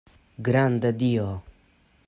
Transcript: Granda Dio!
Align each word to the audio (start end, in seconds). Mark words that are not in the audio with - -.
Granda 0.39 0.89
Dio! 0.91 1.29